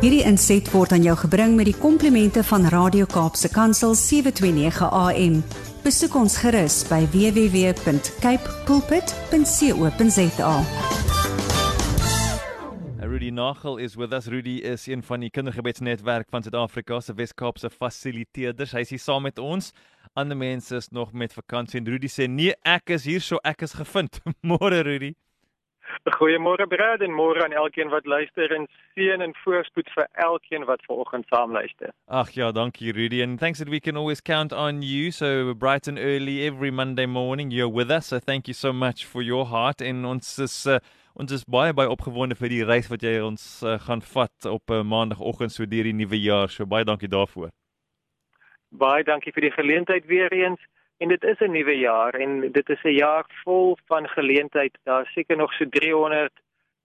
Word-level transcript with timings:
Hierdie 0.00 0.22
inset 0.24 0.64
word 0.72 0.94
aan 0.96 1.02
jou 1.04 1.12
gebring 1.26 1.58
met 1.58 1.66
die 1.68 1.76
komplimente 1.76 2.40
van 2.48 2.62
Radio 2.72 3.04
Kaapse 3.04 3.50
Kansel 3.52 3.92
729 3.92 4.88
AM. 4.96 5.34
Besoek 5.84 6.16
ons 6.16 6.38
gerus 6.40 6.78
by 6.88 7.02
www.cape 7.12 8.54
pulpit.co.za. 8.64 10.54
Rudy 13.04 13.28
Nagel 13.28 13.76
is 13.76 14.00
with 14.00 14.16
us. 14.16 14.32
Rudy 14.32 14.64
is 14.64 14.88
een 14.88 15.04
van 15.04 15.20
die 15.20 15.28
kindergebedsnetwerk 15.28 16.32
van 16.32 16.48
Suid-Afrika 16.48 17.04
se 17.04 17.12
Wes-Kaapse 17.20 17.68
fasiliteerders. 17.68 18.72
Hy 18.72 18.88
is 18.88 18.96
hier 18.96 19.04
saam 19.04 19.28
met 19.28 19.36
ons. 19.36 19.74
Ander 20.16 20.36
mense 20.36 20.80
is 20.80 20.88
nog 20.88 21.12
met 21.12 21.36
vakansie 21.36 21.76
en 21.84 21.92
Rudy 21.92 22.08
sê 22.08 22.24
nee, 22.24 22.56
ek 22.64 22.96
is 22.96 23.04
hier, 23.04 23.20
so 23.20 23.36
ek 23.44 23.68
is 23.68 23.76
gevind. 23.76 24.16
Môre 24.48 24.80
Rudy. 24.80 25.12
Goeiemôre 26.16 26.66
Brad 26.66 27.00
en 27.00 27.12
môre 27.12 27.42
aan 27.44 27.52
elkeen 27.52 27.88
wat 27.88 28.06
luister 28.06 28.52
en 28.56 28.66
seën 28.94 29.20
en 29.20 29.34
voorspoed 29.44 29.88
vir 29.94 30.08
elkeen 30.24 30.64
wat 30.64 30.82
vanoggend 30.88 31.26
saam 31.28 31.52
luister. 31.52 31.92
Ag 32.06 32.30
ja, 32.34 32.52
dankie 32.52 32.92
Rudy 32.92 33.22
and 33.22 33.38
thanks 33.38 33.58
that 33.58 33.68
we 33.68 33.80
can 33.80 33.96
always 33.96 34.20
count 34.20 34.52
on 34.52 34.82
you 34.82 35.10
so 35.10 35.54
bright 35.54 35.88
and 35.88 35.98
early 35.98 36.46
every 36.46 36.70
Monday 36.70 37.06
morning 37.06 37.50
you're 37.50 37.72
with 37.72 37.90
us. 37.90 38.06
So 38.06 38.18
thank 38.18 38.46
you 38.46 38.54
so 38.54 38.72
much 38.72 39.04
for 39.04 39.22
your 39.22 39.46
heart 39.46 39.80
en 39.80 40.04
ons 40.04 40.38
is 40.38 40.66
uh, 40.66 40.78
ons 41.14 41.32
is 41.32 41.44
baie 41.44 41.72
baie 41.72 41.90
opgewonde 41.90 42.36
vir 42.38 42.48
die 42.48 42.64
reis 42.64 42.88
wat 42.90 43.02
jy 43.02 43.18
ons 43.20 43.62
uh, 43.62 43.78
gaan 43.86 44.02
vat 44.14 44.46
op 44.46 44.70
'n 44.70 44.80
uh, 44.80 44.82
maandagooggend 44.82 45.52
so 45.52 45.66
deur 45.66 45.84
die 45.84 45.96
nuwe 45.96 46.20
jaar. 46.20 46.48
So 46.48 46.66
baie 46.66 46.84
dankie 46.84 47.08
daarvoor. 47.08 47.50
Baie 48.70 49.04
dankie 49.04 49.32
vir 49.32 49.42
die 49.42 49.56
geleentheid 49.56 50.06
weer 50.06 50.32
eens. 50.32 50.60
En 51.00 51.08
dit 51.08 51.22
is 51.24 51.38
'n 51.38 51.50
nuwe 51.50 51.78
jaar 51.78 52.14
en 52.14 52.52
dit 52.52 52.68
is 52.68 52.82
'n 52.82 52.98
jaar 53.04 53.24
vol 53.44 53.78
van 53.86 54.08
geleentheid. 54.08 54.78
Daar 54.82 55.06
seker 55.06 55.36
nog 55.36 55.52
so 55.52 55.68
300 55.68 56.32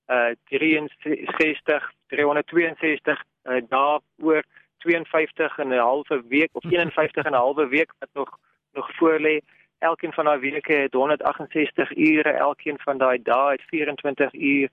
uh 0.08 0.32
63 0.44 1.92
362 2.08 3.24
uh 3.44 3.62
daar 3.70 4.00
oor 4.18 4.44
52 4.78 5.58
en 5.58 5.68
'n 5.68 5.78
halwe 5.78 6.24
week 6.28 6.50
of 6.52 6.64
51 6.72 7.26
en 7.26 7.32
'n 7.32 7.36
halwe 7.36 7.68
week 7.68 7.94
wat 8.00 8.10
nog 8.14 8.40
nog 8.74 8.96
voor 8.96 9.20
lê. 9.20 9.40
Elkeen 9.80 10.14
van 10.14 10.26
daai 10.26 10.40
weke 10.40 10.74
het 10.74 10.94
168 10.94 11.96
ure, 11.96 12.30
elkeen 12.30 12.80
van 12.80 12.98
daai 12.98 13.22
dae 13.22 13.52
het 13.52 13.62
24 13.62 14.34
uur. 14.34 14.70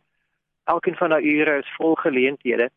Elkeen 0.65 0.97
van 0.97 1.09
daai 1.09 1.25
ure 1.35 1.59
is 1.59 1.75
vol 1.77 1.95
geleenthede. 1.95 2.71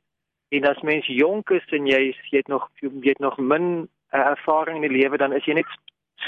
En 0.49 0.63
as 0.63 0.81
mens 0.81 1.05
jonk 1.05 1.49
is 1.49 1.65
en 1.65 1.85
jy 1.85 2.15
jy 2.29 2.37
het 2.37 2.47
nog 2.47 2.69
jy 2.79 3.09
het 3.09 3.19
nog 3.19 3.37
min 3.37 3.89
uh, 4.11 4.19
ervaring 4.19 4.83
in 4.83 4.89
die 4.89 5.01
lewe, 5.01 5.17
dan 5.17 5.33
is 5.33 5.45
jy 5.45 5.53
net 5.53 5.79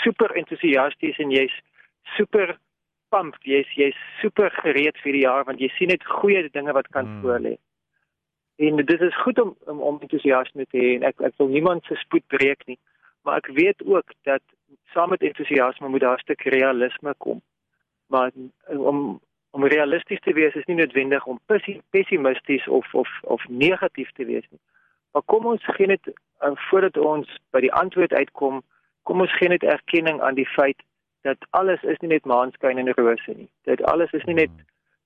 super 0.03 0.33
entoesiasties 0.35 1.17
en 1.17 1.31
jy's 1.31 1.53
super 2.15 2.57
pumped, 3.09 3.43
jy's 3.43 3.69
jy's 3.75 3.97
super 4.21 4.49
gereed 4.61 4.97
vir 5.03 5.15
die 5.15 5.23
jaar 5.23 5.47
want 5.47 5.61
jy 5.63 5.69
sien 5.75 5.93
net 5.93 6.03
goeie 6.19 6.43
dinge 6.49 6.75
wat 6.77 6.89
kan 6.95 7.07
mm. 7.07 7.21
voorlê. 7.23 7.55
En 8.57 8.81
dit 8.81 9.01
is 9.01 9.21
goed 9.23 9.39
om 9.39 9.55
om, 9.65 9.81
om 9.91 9.99
entoesiasme 10.01 10.65
te 10.65 10.81
hê 10.81 10.95
en 10.97 11.07
ek 11.11 11.21
ek 11.29 11.37
wil 11.41 11.51
niemand 11.53 11.85
se 11.85 11.99
spoed 12.01 12.25
breek 12.33 12.65
nie, 12.67 12.79
maar 13.23 13.43
ek 13.43 13.51
weet 13.59 13.85
ook 13.85 14.15
dat 14.29 14.43
saam 14.93 15.13
met 15.13 15.21
entoesiasme 15.21 15.87
moet 15.87 16.05
daar 16.05 16.17
'n 16.17 16.25
stuk 16.25 16.41
realisme 16.41 17.13
kom. 17.17 17.41
Maar 18.07 18.31
om 18.67 19.21
om 19.51 19.65
realisties 19.65 20.19
te 20.21 20.33
wees 20.33 20.53
is 20.53 20.65
nie 20.65 20.75
noodwendig 20.75 21.25
om 21.25 21.39
pessimisties 21.89 22.67
of 22.67 22.93
of 22.93 23.09
of 23.21 23.47
negatief 23.47 24.11
te 24.11 24.25
wees 24.25 24.45
nie. 24.49 24.59
Maar 25.11 25.21
kom 25.25 25.45
ons 25.45 25.63
gee 25.65 25.87
net 25.87 26.07
uh, 26.07 26.51
voordat 26.69 26.97
ons 26.97 27.39
by 27.51 27.59
die 27.65 27.73
antwoord 27.73 28.13
uitkom, 28.13 28.61
kom 29.07 29.23
ons 29.23 29.35
gee 29.39 29.49
net 29.49 29.63
erkenning 29.63 30.21
aan 30.21 30.35
die 30.35 30.49
feit 30.55 30.83
dat 31.27 31.47
alles 31.59 31.83
is 31.83 31.99
nie 32.03 32.13
net 32.15 32.27
maanskyn 32.29 32.79
en 32.81 32.93
rose 32.99 33.33
nie. 33.35 33.49
Dit 33.69 33.83
alles 33.91 34.11
is 34.19 34.25
nie 34.29 34.37
net 34.43 34.53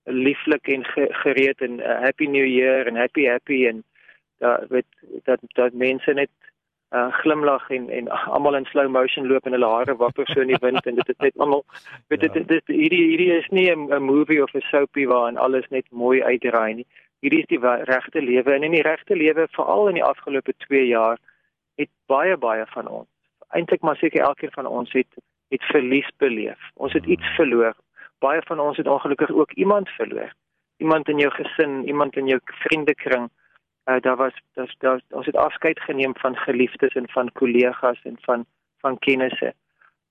lieflik 0.05 0.69
en 0.75 0.85
ge, 0.85 1.07
gereed 1.23 1.61
en 1.61 1.79
uh, 1.79 1.97
happy 2.05 2.27
new 2.27 2.45
year 2.45 2.87
en 2.89 2.97
happy 2.97 3.27
happy 3.29 3.65
en 3.69 3.83
dat 4.41 4.69
weet 4.69 4.89
dat 5.29 5.43
dat 5.57 5.73
mense 5.73 6.13
net 6.17 6.31
uh, 6.97 7.07
glimlag 7.21 7.69
en 7.69 7.89
en 7.89 8.09
almal 8.09 8.57
in 8.59 8.65
slow 8.65 8.89
motion 8.89 9.27
loop 9.27 9.45
en 9.45 9.57
hulle 9.57 9.69
hare 9.75 9.95
wapper 10.01 10.29
so 10.31 10.41
in 10.41 10.53
die 10.53 10.61
wind 10.65 10.85
en 10.85 10.97
dit 11.01 11.13
is 11.13 11.21
net 11.27 11.37
almal 11.37 11.63
weet 12.13 12.25
dit 12.25 12.39
ja. 12.39 12.43
dit 12.53 12.73
hierdie 12.73 13.03
hierdie 13.11 13.31
is 13.37 13.49
nie 13.49 13.69
'n 13.69 14.03
movie 14.09 14.41
of 14.43 14.53
'n 14.55 14.67
soapie 14.71 15.07
waarin 15.13 15.37
alles 15.37 15.69
net 15.69 15.85
mooi 15.91 16.23
uitdraai 16.23 16.73
nie. 16.73 16.87
Hierdie 17.21 17.41
is 17.45 17.51
die 17.53 17.61
regte 17.93 18.21
lewe 18.21 18.53
en 18.53 18.63
in 18.63 18.77
die 18.77 18.87
regte 18.89 19.15
lewe 19.15 19.47
veral 19.51 19.87
in 19.87 20.01
die 20.01 20.09
afgelope 20.13 20.53
2 20.67 20.87
jaar 20.87 21.17
het 21.77 21.89
baie 22.05 22.37
baie 22.37 22.65
van 22.73 22.87
ons 22.87 23.10
eintlik 23.51 23.81
maar 23.81 23.95
seker 23.95 24.21
elkeen 24.21 24.51
van 24.51 24.65
ons 24.65 24.91
het 24.91 25.07
het 25.51 25.63
verlies 25.63 26.07
beleef. 26.17 26.59
Ons 26.73 26.93
het 26.93 27.05
iets 27.05 27.35
verloor. 27.35 27.75
Baie 28.19 28.41
van 28.45 28.59
ons 28.59 28.77
het 28.77 28.87
ongelukkig 28.87 29.31
ook 29.31 29.51
iemand 29.51 29.89
verloor. 29.89 30.33
Iemand 30.77 31.09
in 31.09 31.17
jou 31.17 31.31
gesin, 31.31 31.87
iemand 31.87 32.15
in 32.15 32.27
jou 32.27 32.39
vriendekring. 32.43 33.29
Uh, 33.85 33.99
daar 33.99 34.15
was 34.15 34.33
daar, 34.53 34.75
daar 34.77 35.01
ons 35.09 35.25
het 35.25 35.35
afskeid 35.35 35.79
geneem 35.79 36.13
van 36.15 36.37
geliefdes 36.37 36.93
en 36.93 37.09
van 37.09 37.31
kollegas 37.31 38.01
en 38.03 38.17
van 38.21 38.45
van 38.77 38.99
kennisse. 38.99 39.53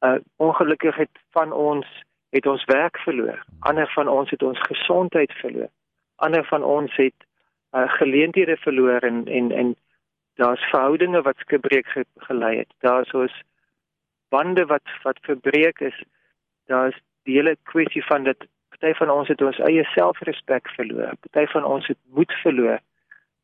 Uh 0.00 0.14
ongelukkig 0.36 0.96
het 0.96 1.10
van 1.30 1.52
ons 1.52 1.86
het 2.30 2.46
ons 2.46 2.64
werk 2.64 2.98
verloor. 2.98 3.44
Ander 3.60 3.90
van 3.94 4.08
ons 4.08 4.30
het 4.30 4.42
ons 4.42 4.60
gesondheid 4.60 5.32
verloor. 5.32 5.68
Ander 6.16 6.44
van 6.44 6.62
ons 6.64 6.96
het 6.96 7.14
uh 7.72 7.88
geleenthede 7.88 8.56
verloor 8.56 9.00
en 9.00 9.26
en 9.26 9.52
en 9.52 9.76
daar's 10.40 10.64
verhoudinge 10.72 11.22
wat 11.22 11.36
skebreek 11.44 11.86
ge 11.86 12.04
gelei 12.26 12.56
het. 12.58 12.72
Daar's 12.78 13.10
ons 13.12 13.42
bande 14.28 14.64
wat 14.66 14.88
wat 15.02 15.18
verbreek 15.22 15.80
is. 15.80 16.02
Daar's 16.66 16.96
die 17.28 17.36
hele 17.36 17.56
kwessie 17.62 18.04
van 18.04 18.24
dat 18.24 18.46
party 18.68 18.92
van 18.98 19.10
ons 19.10 19.28
het 19.28 19.42
ons 19.42 19.58
eie 19.68 19.84
selfrespek 19.94 20.70
verloor. 20.76 21.12
Party 21.26 21.44
van 21.52 21.64
ons 21.64 21.86
het 21.86 21.98
moed 22.16 22.32
verloor. 22.42 22.80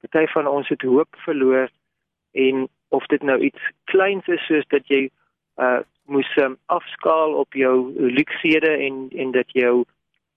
Party 0.01 0.27
van 0.33 0.47
ons 0.47 0.69
het 0.69 0.83
hoop 0.83 1.21
verloor 1.27 1.69
en 2.33 2.69
of 2.89 3.07
dit 3.07 3.23
nou 3.23 3.39
iets 3.41 3.71
kleins 3.85 4.27
is 4.27 4.47
soos 4.47 4.67
dat 4.73 4.89
jy 4.89 5.09
uh 5.61 5.83
moes 6.07 6.29
um, 6.39 6.53
afskaal 6.71 7.33
op 7.35 7.55
jou 7.59 7.91
luksede 8.15 8.71
en 8.71 9.09
en 9.11 9.31
dat 9.35 9.51
jou 9.51 9.85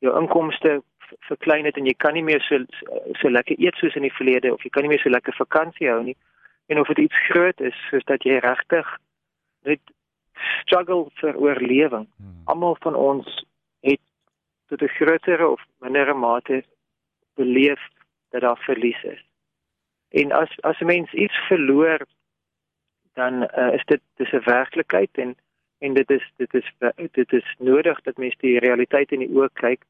jou 0.02 0.14
inkomste 0.20 0.80
verklein 1.28 1.66
het 1.66 1.78
en 1.78 1.86
jy 1.86 1.94
kan 1.94 2.14
nie 2.18 2.24
meer 2.26 2.42
so 2.42 2.58
so 3.22 3.30
lekker 3.30 3.60
eet 3.62 3.78
soos 3.78 3.96
in 4.00 4.08
die 4.08 4.16
verlede 4.16 4.54
of 4.54 4.64
jy 4.66 4.72
kan 4.74 4.86
nie 4.86 4.90
meer 4.90 5.04
so 5.04 5.14
lekker 5.14 5.36
vakansie 5.38 5.92
hou 5.92 6.00
nie 6.08 6.16
en 6.70 6.80
of 6.80 6.88
dit 6.88 6.98
iets 6.98 7.20
groot 7.30 7.62
is 7.62 7.78
soos 7.90 8.06
dat 8.06 8.24
jy 8.24 8.38
regtig 8.44 8.90
net 9.68 9.82
struggle 10.62 11.10
vir 11.20 11.38
oorlewing. 11.38 12.06
Hmm. 12.18 12.42
Almal 12.46 12.78
van 12.86 12.96
ons 12.96 13.46
het 13.82 14.02
tot 14.70 14.82
'n 14.82 14.96
groter 14.98 15.48
of 15.48 15.66
mindere 15.80 16.14
mate 16.14 16.64
beleef 17.36 17.82
dat 18.30 18.42
daar 18.42 18.62
verlies 18.70 19.04
is. 19.04 19.24
En 20.10 20.32
as 20.32 20.52
as 20.62 20.80
'n 20.80 20.86
mens 20.86 21.14
iets 21.14 21.38
verloor 21.48 22.06
dan 23.14 23.34
uh, 23.44 23.74
is 23.74 23.86
dit 23.86 24.02
dis 24.16 24.32
'n 24.32 24.44
werklikheid 24.46 25.10
en 25.12 25.36
en 25.80 25.94
dit 25.94 26.10
is 26.10 26.32
dit 26.36 26.54
is 26.54 26.68
dit 27.12 27.34
is 27.34 27.56
nodig 27.58 28.02
dat 28.02 28.18
mens 28.18 28.36
die 28.38 28.60
realiteit 28.60 29.12
in 29.12 29.20
die 29.20 29.34
oë 29.38 29.50
kyk 29.54 29.82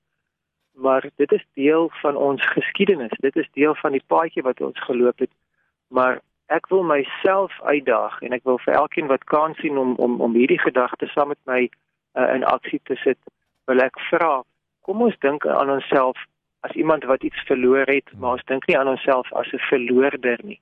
maar 0.74 1.10
dit 1.16 1.32
is 1.32 1.46
deel 1.54 1.90
van 2.02 2.16
ons 2.16 2.46
geskiedenis 2.58 3.16
dit 3.20 3.36
is 3.36 3.50
deel 3.52 3.76
van 3.76 3.92
die 3.92 4.04
paadjie 4.08 4.44
wat 4.44 4.62
ons 4.62 4.80
geloop 4.80 5.20
het 5.20 5.32
maar 5.88 6.22
ek 6.50 6.68
wil 6.70 6.84
myself 6.84 7.54
uitdaag 7.62 8.22
en 8.26 8.34
ek 8.34 8.44
wil 8.44 8.58
vir 8.66 8.74
elkeen 8.74 9.08
wat 9.08 9.24
kan 9.24 9.54
sien 9.62 9.78
om 9.78 9.96
om 9.96 10.22
om 10.22 10.34
hierdie 10.34 10.62
gedagte 10.62 11.08
saam 11.14 11.28
met 11.34 11.42
my 11.46 11.62
uh, 12.18 12.30
in 12.36 12.44
aksie 12.44 12.82
te 12.84 12.98
sit 13.04 13.20
wil 13.70 13.82
ek 13.86 14.00
vra 14.10 14.42
kom 14.88 15.02
ons 15.06 15.18
dink 15.26 15.46
aan 15.46 15.70
onsself 15.70 16.18
as 16.66 16.72
iemand 16.72 17.06
wat 17.12 17.24
iets 17.24 17.44
verloor 17.48 17.86
het 17.88 18.10
maar 18.18 18.38
ons 18.40 18.48
dink 18.52 18.66
nie 18.68 18.78
aan 18.78 18.90
onsself 18.96 19.34
as 19.34 19.52
'n 19.54 19.68
verloorder 19.70 20.40
nie. 20.44 20.60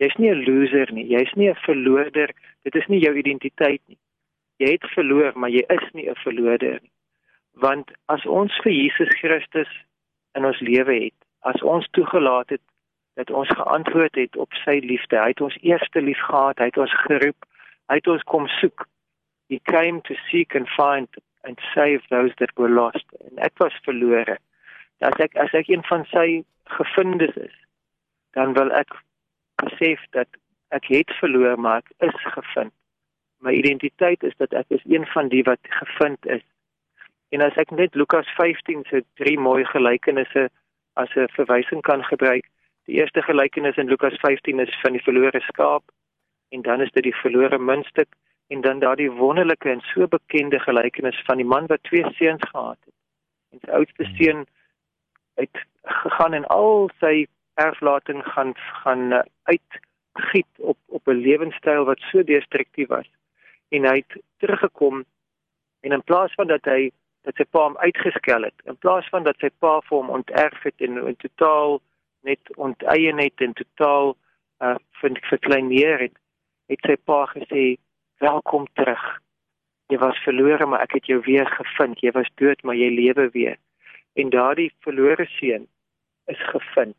Jy's 0.00 0.16
nie 0.16 0.30
'n 0.30 0.44
loser 0.48 0.92
nie 0.92 1.06
jy's 1.14 1.34
nie 1.34 1.50
'n 1.50 1.62
verloorder 1.68 2.30
dit 2.64 2.74
is 2.74 2.86
nie 2.86 3.00
jou 3.00 3.14
identiteit 3.14 3.82
nie. 3.86 3.98
Jy 4.58 4.70
het 4.72 4.86
verloor 4.94 5.32
maar 5.34 5.50
jy 5.50 5.64
is 5.68 5.92
nie 5.92 6.08
'n 6.08 6.22
verloorder 6.24 6.78
nie. 6.82 6.92
Want 7.52 7.92
as 8.06 8.26
ons 8.26 8.52
vir 8.62 8.72
Jesus 8.72 9.12
Christus 9.20 9.68
in 10.34 10.44
ons 10.44 10.60
lewe 10.60 10.94
het 11.04 11.18
as 11.40 11.62
ons 11.62 11.88
toegelaat 11.90 12.48
het 12.48 12.64
dat 13.18 13.30
ons 13.30 13.48
geantwoord 13.48 14.14
het 14.14 14.36
op 14.36 14.52
sy 14.62 14.78
liefde. 14.82 15.18
Hy 15.18 15.32
het 15.32 15.40
ons 15.40 15.58
eerste 15.66 16.02
lief 16.02 16.20
gehad, 16.22 16.60
hy 16.62 16.68
het 16.70 16.76
ons 16.78 16.94
geroep, 17.02 17.46
hy 17.90 17.96
het 17.98 18.10
ons 18.12 18.22
kom 18.30 18.44
soek. 18.60 18.84
He 19.50 19.58
came 19.66 19.98
to 20.06 20.14
seek 20.28 20.54
and 20.54 20.68
find 20.70 21.08
and 21.42 21.58
save 21.74 22.04
those 22.12 22.30
that 22.38 22.52
were 22.54 22.70
lost. 22.70 23.06
En 23.26 23.40
ek 23.42 23.58
was 23.58 23.74
verlore. 23.82 24.36
As 25.02 25.18
ek 25.24 25.34
as 25.34 25.50
ek 25.58 25.66
een 25.66 25.82
van 25.88 26.04
sy 26.12 26.44
gevindes 26.78 27.34
is, 27.42 27.56
dan 28.38 28.54
wil 28.54 28.70
ek 28.78 28.94
besef 29.64 30.04
dat 30.14 30.30
ek 30.70 30.86
het 30.92 31.10
verloor, 31.18 31.56
maar 31.58 31.82
ek 31.82 31.90
is 32.12 32.20
gevind. 32.36 32.74
My 33.42 33.56
identiteit 33.56 34.22
is 34.22 34.36
dat 34.38 34.54
ek 34.54 34.70
is 34.78 34.84
een 34.86 35.06
van 35.10 35.32
die 35.32 35.42
wat 35.48 35.72
gevind 35.80 36.30
is. 36.36 36.44
En 37.34 37.42
as 37.42 37.58
ek 37.58 37.74
net 37.74 37.98
Lukas 37.98 38.30
15 38.38 38.86
se 38.92 39.02
drie 39.18 39.38
mooi 39.38 39.66
gelykenisse 39.72 40.46
as 40.94 41.10
'n 41.16 41.26
verwysing 41.34 41.82
kan 41.82 42.04
gebruik, 42.04 42.46
Die 42.88 42.96
eerste 42.96 43.22
gelykenis 43.22 43.76
in 43.76 43.88
Lukas 43.88 44.16
15 44.20 44.60
is 44.60 44.80
van 44.80 44.94
die 44.96 45.02
verlore 45.04 45.40
skaap 45.44 45.82
en 46.48 46.62
dan 46.62 46.80
is 46.80 46.92
dit 46.94 47.04
die 47.04 47.16
verlore 47.20 47.58
muntstuk 47.58 48.08
en 48.48 48.60
dan 48.64 48.78
daardie 48.80 49.10
wonderlike 49.12 49.68
en 49.68 49.82
so 49.90 50.06
bekende 50.08 50.60
gelykenis 50.60 51.18
van 51.26 51.36
die 51.36 51.44
man 51.44 51.66
wat 51.68 51.82
twee 51.84 52.08
seuns 52.16 52.46
gehad 52.48 52.78
het. 52.84 52.94
En 53.52 53.60
sy 53.60 53.74
oudste 53.76 54.06
hmm. 54.06 54.14
seun 54.16 54.40
het 55.36 55.60
gegaan 56.04 56.36
en 56.38 56.46
al 56.54 56.88
sy 57.02 57.26
erflating 57.60 58.22
gaan 58.24 58.54
gaan 58.56 59.12
uh, 59.12 59.20
uitgiet 59.52 60.64
op 60.72 60.78
op 60.86 61.12
'n 61.12 61.20
lewenstyl 61.26 61.84
wat 61.84 62.00
so 62.08 62.24
destruktief 62.24 62.88
was 62.88 63.10
en 63.68 63.84
hy 63.84 63.96
het 64.00 64.16
teruggekom 64.38 65.04
en 65.80 65.92
in 65.92 66.04
plaas 66.04 66.32
van 66.40 66.46
dat 66.46 66.64
hy 66.64 66.90
dat 67.28 67.36
sy 67.36 67.44
pa 67.50 67.66
hom 67.68 67.76
uitgeskel 67.76 68.48
het 68.48 68.64
in 68.64 68.80
plaas 68.80 69.08
van 69.08 69.28
dat 69.28 69.36
sy 69.44 69.52
pa 69.58 69.80
vir 69.80 69.96
hom 69.98 70.10
onterf 70.10 70.62
het 70.62 70.80
en 70.88 70.96
in 71.06 71.16
totaal 71.16 71.80
net 72.22 72.56
onteien 72.56 73.18
het 73.18 73.40
en 73.40 73.52
totaal 73.52 74.16
uh 74.64 74.76
vind 75.00 75.18
verkleineer 75.30 75.98
het 75.98 76.16
het 76.66 76.80
sy 76.86 76.96
pa 77.04 77.24
gesê 77.34 77.64
welkom 78.18 78.66
terug 78.74 79.04
jy 79.88 79.98
was 79.98 80.24
verlore 80.26 80.66
maar 80.66 80.82
ek 80.82 80.98
het 80.98 81.06
jou 81.06 81.20
weer 81.26 81.46
gevind 81.46 82.00
jy 82.02 82.10
was 82.12 82.30
dood 82.34 82.62
maar 82.62 82.74
jy 82.74 82.90
lewe 82.90 83.30
weer 83.30 83.58
en 84.18 84.30
daardie 84.30 84.72
verlore 84.84 85.26
seun 85.38 85.68
is 86.28 86.40
gevind. 86.52 86.96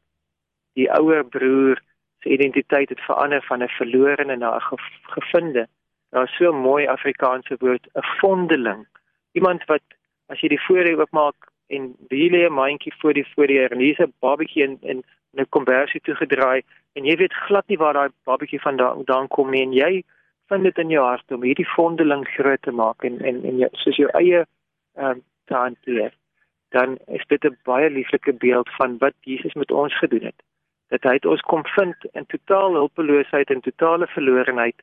Die 0.77 0.87
ouer 0.91 1.25
broer 1.25 1.81
se 2.23 2.29
identiteit 2.29 2.89
het 2.89 3.01
verander 3.07 3.43
van 3.47 3.63
'n 3.63 3.75
verlore 3.79 4.35
na 4.35 4.55
'n 4.55 4.79
gevinde. 5.15 5.67
Daar's 6.09 6.35
so 6.37 6.51
'n 6.51 6.61
mooi 6.69 6.87
Afrikaanse 6.87 7.55
woord, 7.59 7.87
'n 7.93 8.07
vondeling. 8.19 8.87
Iemand 9.31 9.65
wat 9.65 9.83
as 10.27 10.39
jy 10.39 10.47
die 10.47 10.65
voordeur 10.67 10.99
oopmaak 10.99 11.48
en 11.69 11.95
hier 12.09 12.31
lê 12.31 12.41
'n 12.47 12.53
mandjie 12.53 12.93
voor 12.99 13.13
die 13.13 13.27
voordeur 13.33 13.71
en 13.71 13.79
hier's 13.79 13.99
'n 13.99 14.13
babatjie 14.19 14.63
in 14.63 14.77
in 14.81 15.03
'n 15.37 15.49
kombersie 15.49 16.01
toe 16.01 16.15
gedraai 16.15 16.61
en 16.95 17.05
jy 17.05 17.15
weet 17.15 17.33
glad 17.33 17.67
nie 17.67 17.77
waar 17.77 17.93
daai 17.93 18.09
babatjie 18.25 18.61
vandaan 18.61 19.27
kom 19.27 19.51
nie. 19.51 19.61
En 19.61 19.73
jy 19.73 20.03
vind 20.49 20.63
dit 20.63 20.77
in 20.77 20.89
jou 20.89 21.05
hart 21.05 21.31
om 21.31 21.43
hierdie 21.43 21.73
vondeling 21.75 22.25
groot 22.27 22.61
te 22.61 22.71
maak 22.71 23.03
en 23.03 23.19
en 23.19 23.43
en 23.45 23.57
jy, 23.57 23.67
soos 23.71 23.95
jou 23.95 24.09
eie 24.13 24.45
ehm 24.95 25.11
um, 25.11 25.23
te 25.45 25.53
hanteer 25.53 26.13
dan 26.69 26.97
is 27.05 27.25
dit 27.27 27.43
'n 27.43 27.57
baie 27.63 27.89
lieflike 27.89 28.33
beeld 28.33 28.69
van 28.69 28.97
wat 28.97 29.13
Jesus 29.19 29.53
met 29.53 29.71
ons 29.71 29.97
gedoen 29.97 30.23
het. 30.23 30.43
Dat 30.87 31.03
hy 31.03 31.13
het 31.13 31.25
ons 31.25 31.41
kom 31.41 31.65
vind 31.65 31.95
in 32.11 32.25
totale 32.25 32.77
hulpeloosheid 32.77 33.49
en 33.49 33.61
totale 33.61 34.07
verlorenheid 34.07 34.81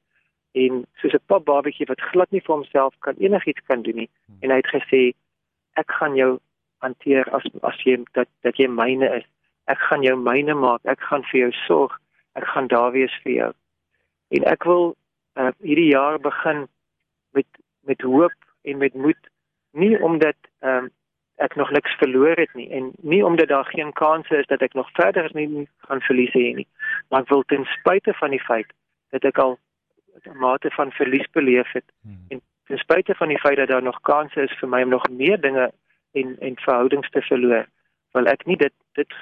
en 0.53 0.87
soos 0.95 1.13
'n 1.13 1.27
pap 1.27 1.45
babatjie 1.45 1.87
wat 1.87 2.01
glad 2.01 2.31
nie 2.31 2.41
vir 2.41 2.55
homself 2.55 2.95
kan 2.99 3.15
enigiets 3.19 3.67
kan 3.67 3.83
doen 3.83 3.97
nie. 3.97 4.11
En 4.41 4.51
hy 4.51 4.57
het 4.57 4.75
gesê 4.77 5.13
ek 5.73 5.91
gaan 5.91 6.15
jou 6.15 6.39
hanteer 6.85 7.29
as 7.35 7.47
as 7.63 7.79
jy 7.85 7.99
dat 8.13 8.29
dat 8.43 8.59
jy 8.61 8.69
myne 8.69 9.09
is. 9.21 9.27
Ek 9.67 9.79
gaan 9.79 10.03
jou 10.03 10.17
myne 10.17 10.55
maak. 10.55 10.81
Ek 10.85 11.01
gaan 11.01 11.25
vir 11.31 11.41
jou 11.47 11.53
sorg. 11.67 11.97
Ek 12.35 12.47
gaan 12.53 12.69
daar 12.69 12.93
wees 12.93 13.15
vir 13.25 13.33
jou. 13.33 13.53
En 14.37 14.45
ek 14.45 14.65
wil 14.65 14.95
uh, 15.39 15.53
hierdie 15.63 15.93
jaar 15.93 16.21
begin 16.21 16.67
met 17.33 17.47
met 17.87 18.01
hoop 18.01 18.35
en 18.63 18.79
met 18.79 18.95
moed 18.95 19.33
nie 19.73 19.97
omdat 20.03 20.37
ehm 20.61 20.85
um, 20.85 20.91
ek 21.37 21.55
nog 21.55 21.71
niks 21.71 21.93
verloor 22.01 22.37
het 22.41 22.55
nie 22.55 22.71
en 22.73 22.93
nie 23.03 23.25
omdat 23.25 23.49
daar 23.49 23.65
geen 23.65 23.93
kanse 23.93 24.37
is 24.37 24.47
dat 24.47 24.63
ek 24.65 24.73
nog 24.75 24.89
verder 24.93 25.31
nie 25.35 25.69
gaan 25.89 26.01
verlies 26.01 26.33
hê 26.33 26.55
nie 26.57 26.69
maar 27.09 27.27
ek 27.27 27.33
wil 27.33 27.43
ten 27.53 27.65
spyte 27.77 28.15
van 28.21 28.33
die 28.33 28.41
feit 28.41 28.71
dat 29.13 29.25
ek 29.25 29.39
al 29.45 29.59
'n 30.25 30.39
mate 30.41 30.71
van 30.71 30.93
verlies 30.93 31.29
beleef 31.33 31.73
het 31.73 31.85
hmm. 32.03 32.25
en 32.29 32.41
ten 32.67 32.79
spyte 32.79 33.15
van 33.15 33.29
die 33.29 33.39
feit 33.39 33.57
dat 33.57 33.69
daar 33.69 33.83
nog 33.83 34.01
kanse 34.01 34.41
is 34.43 34.59
vir 34.61 34.69
my 34.69 34.83
om 34.83 34.89
nog 34.89 35.09
meer 35.11 35.41
dinge 35.41 35.73
en 36.23 36.37
en 36.49 36.61
verhoudings 36.65 37.11
te 37.15 37.23
verloor 37.29 37.67
wil 38.19 38.31
ek 38.35 38.47
nie 38.51 38.59
dit 38.65 38.77
dit 39.01 39.19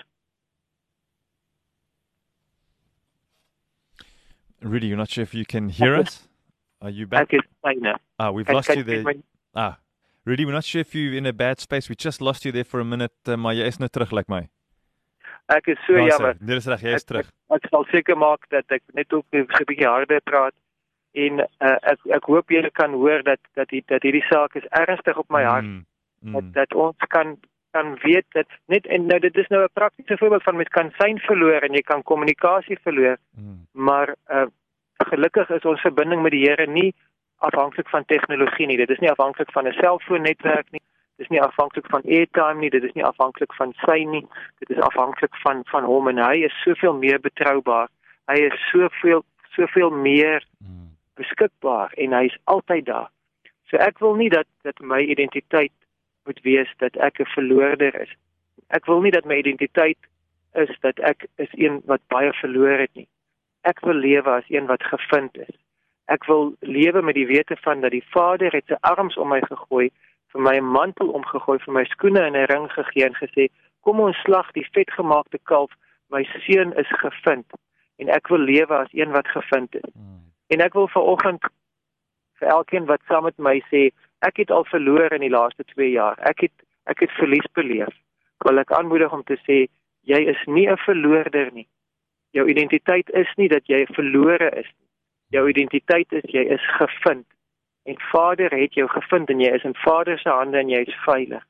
Rudy 4.65 4.89
you're 4.89 4.97
not 4.97 5.11
sure 5.11 5.23
if 5.23 5.35
you 5.35 5.45
can 5.45 5.69
hear 5.69 5.97
us 6.01 6.29
are 6.81 6.91
you 6.91 7.07
back 7.07 7.33
Ek 7.33 7.41
Ah 8.19 8.31
we've 8.31 8.49
lost 8.49 8.75
you 8.75 8.85
there 8.85 9.17
Ah 9.55 9.75
Rudy, 10.27 10.47
we're 10.47 10.53
not 10.53 10.65
sure 10.65 10.81
if 10.81 10.95
you're 10.95 11.15
in 11.15 11.27
a 11.27 11.35
bad 11.35 11.61
space. 11.61 11.91
We 11.91 11.97
just 11.97 12.23
lost 12.23 12.47
you 12.47 12.53
there 12.53 12.65
for 12.65 12.81
a 12.81 12.85
minute, 12.85 13.13
uh, 13.27 13.37
maar 13.37 13.53
jy 13.53 13.67
is 13.69 13.77
nou 13.77 13.91
terug, 13.93 14.13
like 14.17 14.31
my. 14.33 14.47
Ek 15.53 15.67
is 15.69 15.81
so 15.85 16.01
jammer. 16.01 16.39
Dit 16.41 16.63
is 16.63 16.69
reg, 16.73 16.81
jy 16.81 16.95
is 16.97 17.05
terug. 17.05 17.29
Ek, 17.29 17.59
ek 17.59 17.67
sal 17.69 17.85
seker 17.91 18.17
maak 18.17 18.47
dat 18.55 18.73
ek 18.73 18.81
net 18.97 19.13
ook 19.13 19.27
'n 19.37 19.45
bietjie 19.69 19.85
harder 19.85 20.23
praat 20.25 20.57
en 21.13 21.45
uh, 21.45 21.77
ek 21.93 22.09
ek 22.17 22.25
hoop 22.33 22.49
julle 22.49 22.71
kan 22.73 22.97
hoor 22.97 23.21
dat 23.23 23.41
dat 23.53 23.69
die, 23.69 23.83
dat 23.93 24.03
hierdie 24.03 24.25
saak 24.31 24.57
is 24.57 24.65
ernstig 24.73 25.21
op 25.21 25.29
my 25.29 25.45
hart. 25.45 25.69
Mm, 25.69 25.85
mm. 26.25 26.33
Dat 26.33 26.53
dat 26.53 26.75
ons 26.75 27.09
kan 27.09 27.37
kan 27.75 27.99
weet 28.03 28.27
dat 28.29 28.47
net 28.67 28.87
en 28.87 29.07
nou 29.07 29.19
dit 29.21 29.37
is 29.37 29.49
nou 29.49 29.63
'n 29.63 29.73
praktiese 29.73 30.19
voorbeeld 30.19 30.43
van 30.43 30.57
mens 30.57 30.69
kan 30.69 30.93
sein 30.99 31.19
verloor 31.19 31.61
en 31.61 31.73
jy 31.73 31.81
kan 31.81 32.03
kommunikasie 32.03 32.79
verloor. 32.83 33.17
Mm. 33.37 33.67
Maar 33.73 34.15
uh, 34.31 34.47
gelukkig 34.97 35.51
is 35.51 35.65
ons 35.65 35.81
verbinding 35.81 36.23
met 36.23 36.33
die 36.33 36.47
Here 36.49 36.67
nie 36.67 36.95
afhanklik 37.39 37.89
van 37.89 38.05
tegnologie 38.05 38.67
nie. 38.67 38.77
Dit 38.77 38.91
is 38.91 38.99
nie 38.99 39.11
afhanklik 39.11 39.53
van 39.53 39.67
'n 39.69 39.73
selfoonnetwerk 39.73 40.71
nie. 40.71 40.81
Dit 41.17 41.27
is 41.27 41.29
nie 41.29 41.43
afhanklik 41.43 41.87
van 41.87 42.03
airtime 42.03 42.61
nie. 42.61 42.71
Dit 42.71 42.83
is 42.83 42.93
nie 42.93 43.05
afhanklik 43.05 43.55
van 43.55 43.73
sy 43.73 44.05
nie. 44.05 44.27
Dit 44.59 44.71
is 44.71 44.83
afhanklik 44.83 45.35
van 45.37 45.61
van 45.65 45.85
hom 45.85 46.09
en 46.09 46.19
hy 46.19 46.37
is 46.45 46.63
soveel 46.63 46.95
meer 46.95 47.21
betroubaar. 47.21 47.89
Hy 48.27 48.39
is 48.51 48.69
soveel 48.71 49.25
soveel 49.57 49.91
meer 49.91 50.47
beskikbaar 51.15 51.93
en 51.93 52.13
hy 52.13 52.25
is 52.25 52.39
altyd 52.45 52.87
daar. 52.87 53.11
So 53.71 53.77
ek 53.77 53.99
wil 53.99 54.15
nie 54.15 54.29
dat 54.29 54.47
dat 54.63 54.81
my 54.81 55.01
identiteit 55.01 55.73
moet 56.25 56.41
wees 56.43 56.75
dat 56.79 56.97
ek 56.97 57.21
'n 57.21 57.35
verloorder 57.37 58.01
is. 58.01 58.13
Ek 58.69 58.87
wil 58.87 59.01
nie 59.01 59.11
dat 59.11 59.25
my 59.25 59.37
identiteit 59.37 59.99
is 60.53 60.79
dat 60.81 60.99
ek 60.99 61.27
is 61.37 61.53
een 61.53 61.83
wat 61.85 62.01
baie 62.07 62.33
verloor 62.33 62.79
het 62.79 62.95
nie. 62.95 63.09
Ek 63.61 63.81
wil 63.81 63.95
lewe 63.95 64.31
as 64.31 64.49
een 64.49 64.67
wat 64.67 64.83
gevind 64.83 65.37
is. 65.39 65.57
Ek 66.05 66.25
wil 66.25 66.55
lewe 66.61 67.03
met 67.03 67.15
die 67.15 67.27
wete 67.27 67.57
van 67.57 67.81
dat 67.81 67.91
die 67.91 68.05
Vader 68.11 68.53
het 68.53 68.67
sy 68.67 68.77
arms 68.81 69.17
om 69.17 69.29
my 69.29 69.41
gegooi, 69.41 69.91
vir 70.33 70.41
my 70.41 70.57
'n 70.57 70.73
mantel 70.77 71.09
omgegooi, 71.09 71.59
vir 71.59 71.73
my 71.73 71.85
skoene 71.85 72.21
en 72.21 72.37
'n 72.37 72.51
ring 72.53 72.73
gegee 72.73 73.05
en 73.05 73.15
gesê: 73.15 73.49
"Kom 73.81 74.01
ons 74.01 74.17
slag 74.17 74.53
die 74.53 74.69
vetgemaakte 74.73 75.39
kalf, 75.43 75.73
my 76.11 76.25
seun 76.25 76.73
is 76.77 76.89
gevind." 76.89 77.47
En 77.97 78.09
ek 78.09 78.29
wil 78.29 78.39
lewe 78.39 78.75
as 78.75 78.93
een 78.93 79.11
wat 79.11 79.29
gevind 79.29 79.75
is. 79.75 79.93
Hmm. 79.93 80.33
En 80.47 80.61
ek 80.61 80.73
wil 80.73 80.89
vanoggend 80.89 81.45
vir 82.45 82.53
elkeen 82.53 82.87
wat 82.93 83.01
saam 83.09 83.25
met 83.25 83.39
my 83.41 83.57
sê, 83.73 83.89
ek 84.21 84.45
het 84.45 84.53
al 84.53 84.69
verloor 84.69 85.17
in 85.17 85.25
die 85.25 85.33
laaste 85.33 85.65
2 85.73 85.91
jaar. 85.97 86.21
Ek 86.29 86.45
het 86.47 86.53
ek 86.85 87.01
het 87.01 87.13
verlies 87.17 87.47
beleef. 87.57 87.93
Wil 88.45 88.61
ek 88.61 88.73
aanmoedig 88.77 89.13
om 89.13 89.25
te 89.25 89.39
sê, 89.49 89.65
jy 90.05 90.21
is 90.29 90.41
nie 90.47 90.69
'n 90.69 90.77
verloorder 90.85 91.49
nie. 91.53 91.69
Jou 92.37 92.45
identiteit 92.49 93.09
is 93.11 93.31
nie 93.37 93.49
dat 93.49 93.65
jy 93.67 93.87
verlore 93.97 94.51
is 94.61 94.69
nie 94.69 94.85
jou 95.35 95.49
identiteit 95.49 96.13
is 96.13 96.27
jy 96.33 96.45
is 96.57 96.65
gevind 96.79 97.27
en 97.91 97.97
Vader 98.11 98.53
het 98.55 98.77
jou 98.79 98.87
gevind 98.89 99.31
en 99.33 99.41
jy 99.43 99.51
is 99.57 99.67
in 99.69 99.75
Vader 99.83 100.19
se 100.19 100.31
hande 100.31 100.59
en 100.59 100.71
jy 100.73 100.81
is 100.87 101.01
veilig. 101.05 101.43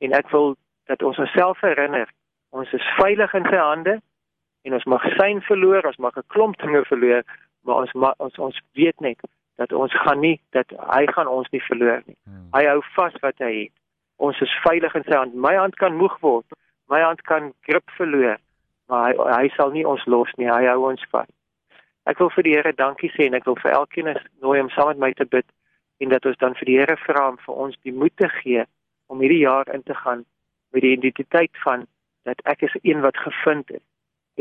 En 0.00 0.14
ek 0.16 0.30
wil 0.32 0.54
dat 0.88 1.02
ons 1.04 1.18
onsself 1.20 1.60
herinner, 1.60 2.08
ons 2.56 2.70
is 2.72 2.86
veilig 2.96 3.34
in 3.36 3.48
sy 3.50 3.58
hande 3.60 3.98
en 4.64 4.76
ons 4.78 4.86
mag 4.88 5.04
sein 5.18 5.42
verloor, 5.48 5.84
ons 5.90 6.00
mag 6.00 6.16
'n 6.16 6.30
klomp 6.34 6.56
dinge 6.62 6.84
verloor, 6.88 7.22
maar 7.64 7.82
ons 7.84 7.92
mag, 7.92 8.14
ons 8.18 8.38
ons 8.38 8.62
weet 8.80 9.00
net 9.00 9.20
dat 9.58 9.72
ons 9.72 9.94
gaan 10.04 10.20
nie 10.22 10.36
dat 10.56 10.70
hy 10.70 11.02
gaan 11.10 11.26
ons 11.26 11.48
nie 11.50 11.62
verloor 11.66 12.02
nie. 12.06 12.16
Hmm. 12.24 12.46
Hy 12.54 12.64
hou 12.70 12.78
vas 12.94 13.16
wat 13.24 13.42
hy 13.42 13.52
het. 13.56 13.74
Ons 14.22 14.40
is 14.42 14.54
veilig 14.62 14.94
in 14.94 15.06
sy 15.06 15.16
hand. 15.16 15.34
My 15.34 15.54
hand 15.58 15.76
kan 15.82 15.98
moeg 15.98 16.14
word. 16.22 16.46
My 16.90 17.02
hand 17.02 17.22
kan 17.26 17.50
grip 17.66 17.90
verloor, 17.98 18.38
maar 18.88 19.10
hy 19.10 19.26
hy 19.34 19.50
sal 19.56 19.74
nie 19.74 19.84
ons 19.86 20.06
los 20.06 20.30
nie. 20.38 20.48
Hy 20.48 20.70
hou 20.70 20.88
ons 20.90 21.04
vas. 21.12 21.28
Ek 22.08 22.22
wil 22.22 22.30
vir 22.32 22.46
die 22.46 22.54
Here 22.56 22.72
dankie 22.72 23.10
sê 23.12 23.26
en 23.28 23.36
ek 23.36 23.50
wil 23.50 23.58
vir 23.60 23.74
elkeen 23.76 24.14
nooi 24.40 24.60
om 24.62 24.70
saam 24.72 24.94
met 24.94 25.02
my 25.02 25.10
te 25.18 25.26
bid 25.28 25.44
en 26.00 26.14
dat 26.14 26.26
ons 26.30 26.38
dan 26.40 26.54
vir 26.56 26.70
die 26.70 26.78
Here 26.78 26.96
vra 27.02 27.26
om 27.34 27.36
vir 27.42 27.62
ons 27.66 27.76
die 27.84 27.92
moed 27.92 28.14
te 28.16 28.30
gee 28.38 28.64
om 29.12 29.20
hierdie 29.20 29.42
jaar 29.42 29.68
in 29.74 29.82
te 29.82 29.96
gaan 29.98 30.24
met 30.72 30.86
die 30.86 30.94
identiteit 30.96 31.60
van 31.64 31.84
dat 32.28 32.40
ek 32.44 32.64
is 32.68 32.76
een 32.82 33.04
wat 33.04 33.18
gevind 33.26 33.74
is 33.76 33.84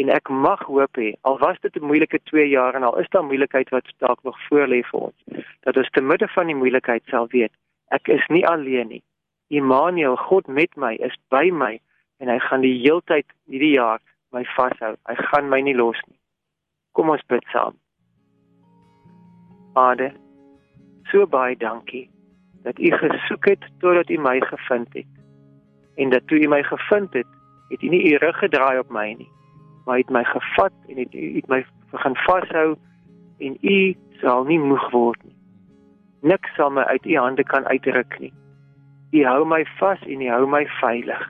en 0.02 0.12
ek 0.14 0.30
mag 0.30 0.64
hoop 0.70 1.00
hê 1.02 1.14
al 1.30 1.40
was 1.44 1.60
dit 1.62 1.76
'n 1.76 1.90
moeilike 1.92 2.20
2 2.32 2.48
jaar 2.50 2.76
en 2.76 2.84
al 2.84 3.00
is 3.00 3.10
daar 3.10 3.24
moeilikheid 3.30 3.70
wat 3.70 3.94
dalk 3.98 4.24
nog 4.24 4.38
voor 4.48 4.68
lê 4.68 4.82
vir 4.92 5.00
ons 5.00 5.46
dat 5.62 5.78
ons 5.78 5.90
te 5.90 6.02
midde 6.02 6.28
van 6.28 6.48
die 6.48 6.60
moeilikheid 6.62 7.04
sal 7.14 7.28
weet 7.28 7.54
ek 8.00 8.08
is 8.08 8.28
nie 8.28 8.46
alleen 8.48 8.88
nie 8.88 9.04
Immanuel 9.50 10.16
God 10.16 10.48
met 10.48 10.76
my 10.76 10.94
is 10.94 11.16
by 11.30 11.50
my 11.52 11.80
en 12.20 12.28
hy 12.28 12.40
gaan 12.40 12.62
die 12.62 12.78
heeltyd 12.84 13.26
hierdie 13.46 13.76
jaar 13.76 14.00
my 14.32 14.44
vashou 14.56 14.96
hy 15.10 15.16
gaan 15.16 15.50
my 15.50 15.62
nie 15.62 15.76
los 15.76 16.02
nie 16.08 16.18
Kom 16.98 17.12
ons 17.14 17.22
bid 17.30 17.44
saam. 17.54 17.76
Vader, 19.76 20.16
so 21.12 21.28
baie 21.30 21.54
dankie 21.62 22.08
dat 22.66 22.80
U 22.82 22.90
gesoek 22.90 23.46
het 23.52 23.68
totdat 23.84 24.10
U 24.10 24.18
my 24.18 24.40
gevind 24.42 24.96
het. 24.98 25.12
En 26.02 26.10
dat 26.10 26.26
toe 26.28 26.40
U 26.42 26.48
my 26.50 26.64
gevind 26.66 27.14
het, 27.14 27.30
het 27.70 27.84
U 27.86 27.92
nie 27.94 28.02
U 28.10 28.16
rug 28.24 28.40
gedraai 28.42 28.80
op 28.82 28.90
my 28.90 29.06
nie, 29.20 29.30
maar 29.88 30.02
het 30.02 30.10
my 30.12 30.24
gevat 30.28 30.76
en 30.92 31.00
het 31.00 31.14
het 31.16 31.48
my 31.48 31.62
begin 31.92 32.16
vashou 32.28 32.76
en 33.40 33.58
U 33.62 33.80
sal 34.22 34.44
nie 34.50 34.60
moeg 34.60 34.90
word 34.92 35.24
nie. 35.24 35.36
Niks 36.22 36.56
sal 36.60 36.74
my 36.76 36.84
uit 36.92 37.06
U 37.06 37.16
hande 37.16 37.44
kan 37.44 37.66
uitruk 37.72 38.20
nie. 38.20 38.34
U 39.16 39.24
hou 39.24 39.46
my 39.48 39.64
vas 39.80 40.02
en 40.04 40.22
U 40.22 40.30
hou 40.30 40.44
my 40.52 40.66
veilig. 40.82 41.24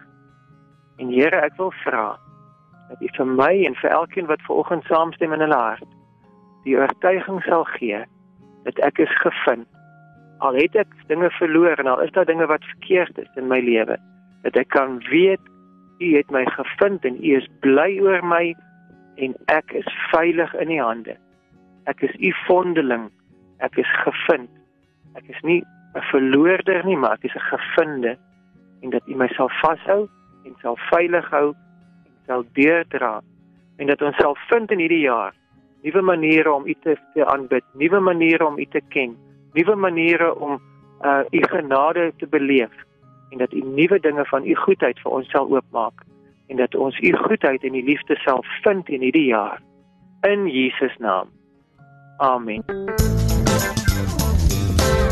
En 0.97 1.13
Here, 1.13 1.43
ek 1.45 1.53
wil 1.61 1.71
vra 1.83 2.17
dat 2.89 3.03
U 3.03 3.13
vir 3.19 3.29
my 3.37 3.53
en 3.69 3.77
vir 3.77 3.93
elkeen 3.93 4.31
wat 4.31 4.41
ver 4.47 4.63
oggend 4.63 4.89
saamstem 4.89 5.35
in 5.35 5.45
hulle 5.45 5.61
hart 5.61 5.93
die 6.67 6.75
oortuiging 6.75 7.41
sal 7.45 7.65
gee 7.77 8.03
dat 8.67 8.79
ek 8.83 8.99
is 8.99 9.13
gevind. 9.23 9.67
Al 10.43 10.57
het 10.59 10.75
ek 10.75 10.89
dinge 11.09 11.29
verloor 11.37 11.79
en 11.79 11.87
al 11.87 12.01
is 12.03 12.11
daar 12.15 12.27
dinge 12.27 12.45
wat 12.49 12.65
verkeerd 12.73 13.21
is 13.21 13.29
in 13.39 13.47
my 13.47 13.59
lewe, 13.63 13.95
dat 14.43 14.59
ek 14.59 14.69
kan 14.75 14.99
weet 15.07 15.43
U 15.99 16.15
het 16.15 16.29
my 16.31 16.45
gevind 16.45 17.05
en 17.05 17.17
U 17.23 17.35
is 17.37 17.47
bly 17.59 17.99
oor 18.03 18.23
my 18.25 18.55
en 19.15 19.33
ek 19.53 19.73
is 19.73 19.87
veilig 20.11 20.53
in 20.61 20.71
U 20.71 20.79
hande. 20.81 21.17
Ek 21.89 22.01
is 22.05 22.13
U 22.19 22.33
vondeling. 22.45 23.07
Ek 23.65 23.77
is 23.81 23.89
gevind. 24.03 24.51
Ek 25.17 25.25
is 25.29 25.41
nie 25.41 25.63
'n 25.95 26.03
verloorder 26.11 26.85
nie, 26.85 26.97
maar 26.97 27.17
ek 27.17 27.25
is 27.25 27.35
'n 27.35 27.49
gevinde 27.53 28.17
en 28.81 28.89
dat 28.89 29.01
U 29.07 29.15
my 29.15 29.27
sal 29.27 29.49
vashou 29.49 30.07
en 30.45 30.55
sal 30.61 30.77
veilig 30.91 31.29
hou 31.29 31.47
en 32.05 32.13
sal 32.27 32.43
deurdra 32.53 33.21
en 33.77 33.87
dat 33.87 34.01
ons 34.01 34.15
sal 34.17 34.35
vind 34.49 34.71
in 34.71 34.79
hierdie 34.79 35.05
jaar 35.05 35.33
nuwe 35.83 36.01
maniere 36.01 36.51
om 36.51 36.67
U 36.67 36.73
te, 36.83 36.97
te 37.13 37.25
aanbid, 37.25 37.63
nuwe 37.73 37.99
maniere 37.99 38.45
om 38.45 38.59
U 38.59 38.65
te 38.65 38.81
ken, 38.89 39.15
nuwe 39.53 39.75
maniere 39.75 40.35
om 40.35 40.61
uh 41.05 41.21
U 41.31 41.41
genade 41.49 42.11
te 42.17 42.27
beleef 42.27 42.73
en 43.29 43.37
dat 43.37 43.53
U 43.53 43.61
nuwe 43.65 43.99
dinge 43.99 44.25
van 44.25 44.45
U 44.45 44.55
goedheid 44.55 44.99
vir 44.99 45.11
ons 45.11 45.29
sal 45.29 45.49
oopmaak 45.49 46.05
en 46.47 46.57
dat 46.57 46.75
ons 46.75 46.99
U 46.99 47.13
goedheid 47.13 47.63
en 47.63 47.75
U 47.75 47.83
liefde 47.83 48.15
sal 48.15 48.43
vind 48.63 48.89
in 48.89 49.01
hierdie 49.01 49.29
jaar 49.31 49.61
in 50.21 50.47
Jesus 50.47 50.95
naam. 50.97 51.29
Amen. 52.17 52.63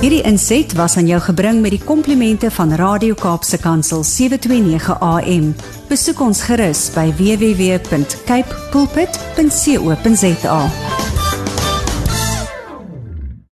Hierdie 0.02 0.22
inset 0.28 0.74
was 0.78 0.98
aan 0.98 1.08
jou 1.08 1.20
gebring 1.24 1.62
met 1.64 1.74
die 1.74 1.82
komplimente 1.82 2.52
van 2.52 2.74
Radio 2.78 3.16
Kaapse 3.18 3.58
Kansel 3.58 4.04
729 4.04 5.00
AM. 5.00 5.56
Besoek 5.90 6.22
ons 6.22 6.44
gerus 6.46 6.94
by 6.94 7.08
www.cape 7.18 8.62
pulpit.co.za. 8.76 10.60